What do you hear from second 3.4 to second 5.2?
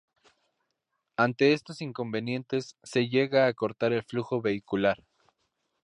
a cortar el flujo vehicular.